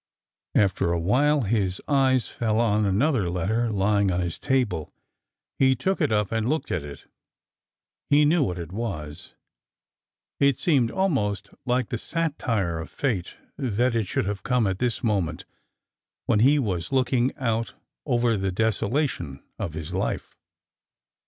[0.55, 4.91] After a while his eyes fell on another letter lying on his table.
[5.59, 7.05] He took it up and looked at it.
[8.09, 9.35] He knew what it was.
[10.39, 15.03] It seemed almost like the satire of fate that it should have come at this
[15.03, 15.45] moment
[16.25, 17.75] when he was looking out
[18.07, 20.35] over the desolation of his life.